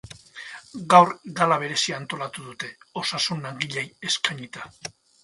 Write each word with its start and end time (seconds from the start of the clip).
Gaur, 0.93 1.11
gala 1.39 1.57
berezia 1.63 1.99
antolatu 2.01 2.45
dute, 2.47 2.71
osasun 3.03 3.45
langileei 3.49 3.85
eskainita. 4.11 4.65